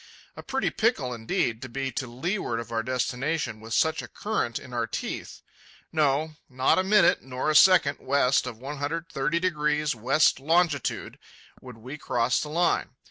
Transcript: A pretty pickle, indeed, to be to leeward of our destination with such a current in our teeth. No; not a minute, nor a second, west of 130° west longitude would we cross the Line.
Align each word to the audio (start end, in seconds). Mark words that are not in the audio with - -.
A 0.35 0.41
pretty 0.41 0.71
pickle, 0.71 1.13
indeed, 1.13 1.61
to 1.61 1.69
be 1.69 1.91
to 1.91 2.07
leeward 2.07 2.59
of 2.59 2.71
our 2.71 2.81
destination 2.81 3.59
with 3.59 3.75
such 3.75 4.01
a 4.01 4.07
current 4.07 4.57
in 4.57 4.73
our 4.73 4.87
teeth. 4.87 5.41
No; 5.91 6.37
not 6.49 6.79
a 6.79 6.83
minute, 6.83 7.21
nor 7.21 7.51
a 7.51 7.55
second, 7.55 7.99
west 7.99 8.47
of 8.47 8.57
130° 8.57 9.93
west 9.93 10.39
longitude 10.39 11.19
would 11.61 11.77
we 11.77 11.99
cross 11.99 12.39
the 12.39 12.49
Line. 12.49 12.95